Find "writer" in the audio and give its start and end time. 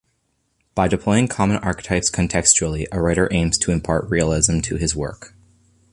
2.99-3.29